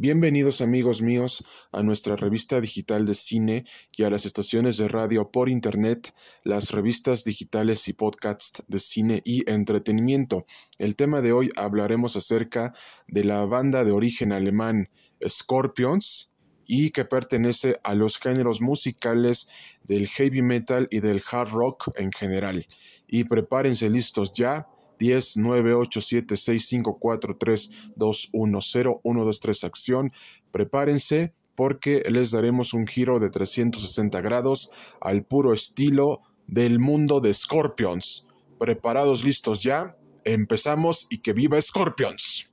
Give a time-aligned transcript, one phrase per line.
[0.00, 3.64] Bienvenidos amigos míos a nuestra revista digital de cine
[3.96, 9.22] y a las estaciones de radio por internet, las revistas digitales y podcasts de cine
[9.24, 10.44] y entretenimiento.
[10.78, 12.74] El tema de hoy hablaremos acerca
[13.08, 14.88] de la banda de origen alemán
[15.28, 16.32] Scorpions
[16.64, 19.48] y que pertenece a los géneros musicales
[19.82, 22.68] del heavy metal y del hard rock en general.
[23.08, 24.68] Y prepárense listos ya
[24.98, 30.12] 10 9 8 7 6 5 4 3 2 1 0 1 2 3 acción.
[30.50, 37.34] Prepárense porque les daremos un giro de 360 grados al puro estilo del mundo de
[37.34, 38.26] Scorpions.
[38.58, 39.96] Preparados, listos ya.
[40.24, 42.52] Empezamos y que viva Scorpions.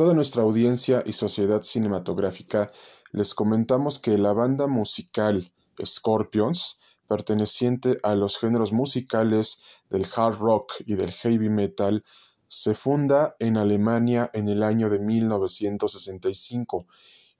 [0.00, 2.72] Toda nuestra audiencia y sociedad cinematográfica
[3.12, 5.52] les comentamos que la banda musical
[5.84, 12.02] Scorpions, perteneciente a los géneros musicales del hard rock y del heavy metal,
[12.48, 16.86] se funda en Alemania en el año de 1965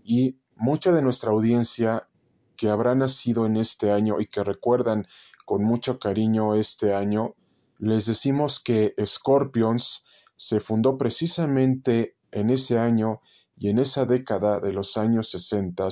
[0.05, 2.11] y mucha de nuestra audiencia
[2.57, 5.07] que habrá nacido en este año y que recuerdan
[5.47, 7.37] con mucho cariño este año,
[7.79, 10.05] les decimos que Scorpions
[10.37, 13.21] se fundó precisamente en ese año
[13.57, 15.89] y en esa década de los años 60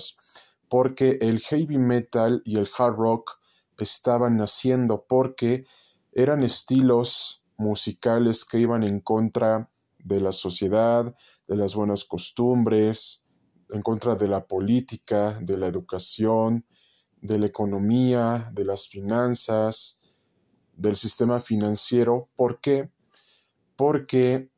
[0.69, 3.39] porque el heavy metal y el hard rock
[3.79, 5.65] estaban naciendo porque
[6.13, 11.15] eran estilos musicales que iban en contra de la sociedad,
[11.47, 13.25] de las buenas costumbres,
[13.71, 16.65] en contra de la política, de la educación,
[17.21, 20.01] de la economía, de las finanzas,
[20.77, 22.31] del sistema financiero.
[22.37, 22.91] ¿Por qué?
[23.77, 24.51] Porque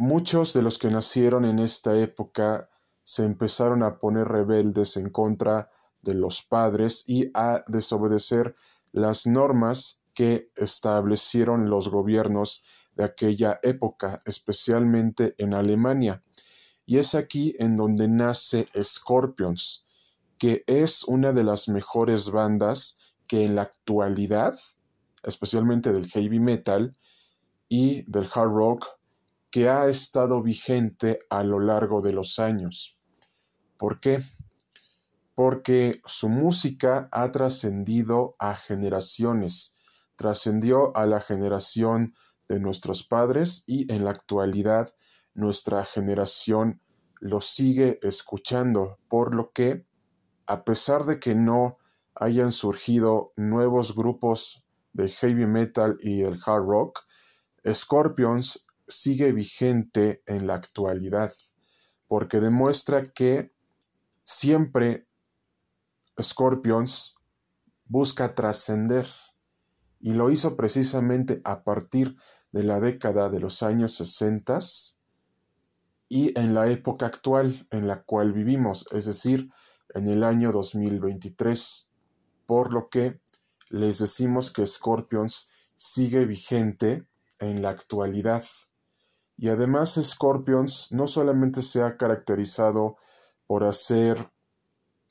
[0.00, 2.68] Muchos de los que nacieron en esta época
[3.02, 5.70] se empezaron a poner rebeldes en contra
[6.02, 8.54] de los padres y a desobedecer
[8.92, 12.62] las normas que establecieron los gobiernos
[12.94, 16.22] de aquella época, especialmente en Alemania.
[16.86, 19.84] Y es aquí en donde nace Scorpions,
[20.38, 24.56] que es una de las mejores bandas que en la actualidad,
[25.24, 26.96] especialmente del heavy metal
[27.68, 28.97] y del hard rock,
[29.50, 32.98] que ha estado vigente a lo largo de los años.
[33.76, 34.22] ¿Por qué?
[35.34, 39.76] Porque su música ha trascendido a generaciones,
[40.16, 42.14] trascendió a la generación
[42.48, 44.94] de nuestros padres y en la actualidad
[45.34, 46.80] nuestra generación
[47.20, 49.86] lo sigue escuchando, por lo que,
[50.46, 51.78] a pesar de que no
[52.14, 57.00] hayan surgido nuevos grupos de heavy metal y el hard rock,
[57.72, 61.32] Scorpions sigue vigente en la actualidad,
[62.06, 63.52] porque demuestra que
[64.24, 65.06] siempre
[66.20, 67.16] Scorpions
[67.86, 69.06] busca trascender
[70.00, 72.16] y lo hizo precisamente a partir
[72.52, 74.60] de la década de los años 60
[76.08, 79.50] y en la época actual en la cual vivimos, es decir,
[79.94, 81.90] en el año 2023,
[82.46, 83.20] por lo que
[83.70, 87.06] les decimos que Scorpions sigue vigente
[87.38, 88.42] en la actualidad.
[89.38, 92.96] Y además Scorpions no solamente se ha caracterizado
[93.46, 94.30] por hacer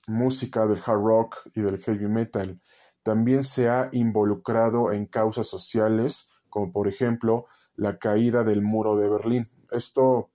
[0.05, 2.61] música del hard rock y del heavy metal,
[3.03, 7.45] también se ha involucrado en causas sociales, como por ejemplo
[7.75, 9.47] la caída del muro de Berlín.
[9.71, 10.29] Esto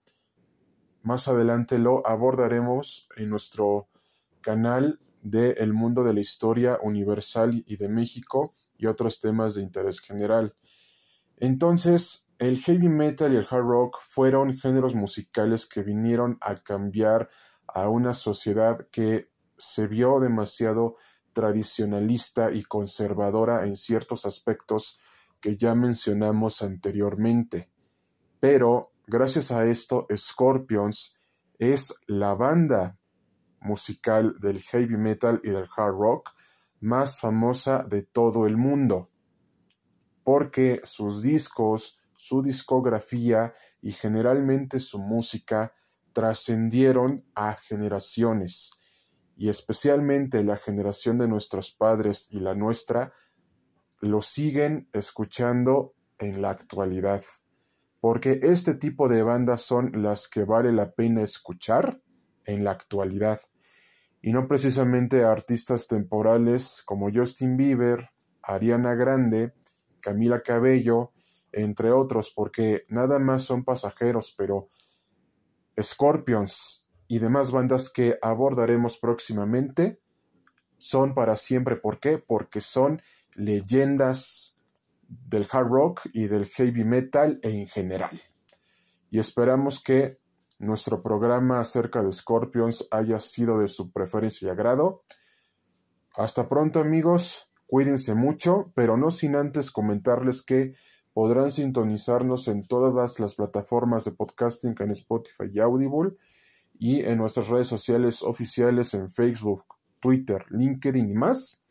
[1.03, 3.89] más adelante lo abordaremos en nuestro
[4.41, 9.63] canal de El Mundo de la Historia Universal y de México y otros temas de
[9.63, 10.57] interés general.
[11.43, 17.31] Entonces, el heavy metal y el hard rock fueron géneros musicales que vinieron a cambiar
[17.67, 20.95] a una sociedad que se vio demasiado
[21.33, 25.01] tradicionalista y conservadora en ciertos aspectos
[25.41, 27.73] que ya mencionamos anteriormente.
[28.39, 31.17] Pero gracias a esto, Scorpions
[31.59, 32.99] es la banda
[33.59, 36.31] musical del heavy metal y del hard rock
[36.79, 39.12] más famosa de todo el mundo,
[40.25, 45.73] porque sus discos, su discografía y generalmente su música
[46.13, 48.73] trascendieron a generaciones,
[49.37, 53.13] y especialmente la generación de nuestros padres y la nuestra,
[54.01, 57.23] lo siguen escuchando en la actualidad,
[58.01, 62.01] porque este tipo de bandas son las que vale la pena escuchar
[62.45, 63.41] en la actualidad,
[64.21, 68.11] y no precisamente artistas temporales como Justin Bieber,
[68.43, 69.55] Ariana Grande,
[70.03, 71.13] Camila Cabello,
[71.53, 74.69] entre otros, porque nada más son pasajeros, pero
[75.81, 80.01] Scorpions y demás bandas que abordaremos próximamente
[80.79, 81.77] son para siempre.
[81.77, 82.19] ¿Por qué?
[82.19, 83.01] Porque son
[83.35, 84.59] leyendas
[85.09, 88.19] del hard rock y del heavy metal en general.
[89.11, 90.19] Y esperamos que
[90.59, 95.05] nuestro programa acerca de Scorpions haya sido de su preferencia y agrado.
[96.15, 100.75] Hasta pronto amigos, cuídense mucho, pero no sin antes comentarles que
[101.15, 106.11] podrán sintonizarnos en todas las plataformas de podcasting en Spotify y Audible
[106.79, 109.65] y en nuestras redes sociales oficiales en Facebook,
[110.01, 111.63] Twitter, LinkedIn y más.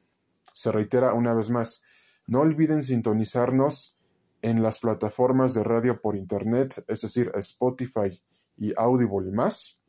[0.53, 1.83] Se reitera una vez más,
[2.25, 3.95] no olviden sintonizarnos
[4.41, 8.19] en las plataformas de radio por Internet, es decir, Spotify
[8.57, 9.79] y Audible y más.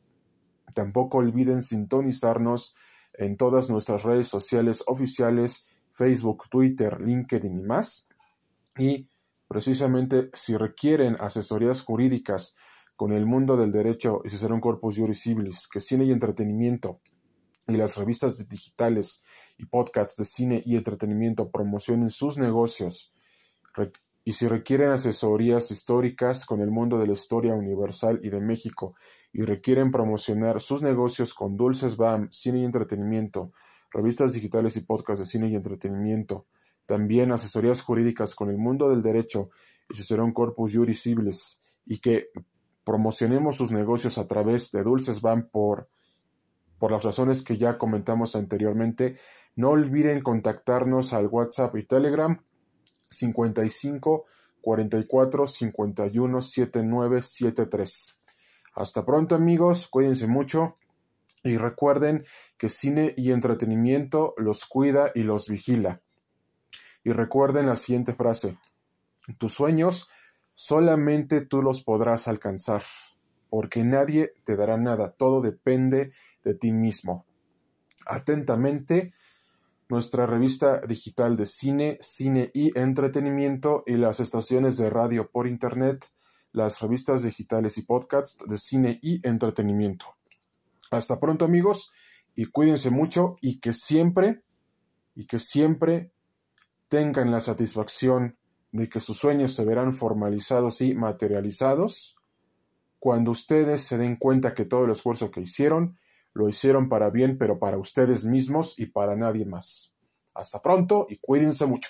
[0.75, 2.75] Tampoco olviden sintonizarnos
[3.15, 8.09] en todas nuestras redes sociales oficiales, Facebook, Twitter, LinkedIn y más.
[8.77, 9.07] Y
[9.47, 12.55] precisamente si requieren asesorías jurídicas
[12.95, 16.99] con el mundo del derecho y si un corpus juris civilis, que cine y entretenimiento
[17.67, 19.23] y las revistas digitales
[19.57, 23.13] y podcasts de cine y entretenimiento promocionen sus negocios
[24.25, 28.95] y si requieren asesorías históricas con el mundo de la historia universal y de México
[29.33, 33.51] y requieren promocionar sus negocios con Dulces BAM, cine y entretenimiento,
[33.93, 36.45] revistas digitales y podcasts de cine y entretenimiento,
[36.85, 39.49] también asesorías jurídicas con el mundo del derecho
[39.89, 42.29] y si un corpus juris y que
[42.83, 45.87] promocionemos sus negocios a través de Dulces BAM por
[46.83, 49.15] por las razones que ya comentamos anteriormente,
[49.55, 52.43] no olviden contactarnos al WhatsApp y Telegram
[53.09, 54.25] 55
[54.59, 58.19] 44 51 79 73.
[58.75, 60.75] Hasta pronto amigos, cuídense mucho
[61.43, 62.23] y recuerden
[62.57, 66.01] que cine y entretenimiento los cuida y los vigila.
[67.03, 68.57] Y recuerden la siguiente frase,
[69.37, 70.09] tus sueños
[70.55, 72.83] solamente tú los podrás alcanzar
[73.53, 76.09] porque nadie te dará nada, todo depende
[76.43, 77.27] de ti mismo.
[78.03, 79.13] Atentamente,
[79.89, 86.07] nuestra revista digital de cine, cine y entretenimiento y las estaciones de radio por internet,
[86.51, 90.17] las revistas digitales y podcasts de cine y entretenimiento.
[90.95, 91.91] Hasta pronto amigos
[92.35, 94.43] y cuídense mucho y que siempre
[95.15, 96.11] y que siempre
[96.87, 98.37] tengan la satisfacción
[98.71, 102.17] de que sus sueños se verán formalizados y materializados
[103.03, 105.99] cuando ustedes se den cuenta que todo el esfuerzo que hicieron,
[106.33, 109.93] lo hicieron para bien, pero para ustedes mismos y para nadie más.
[110.33, 111.89] Hasta pronto y cuídense mucho.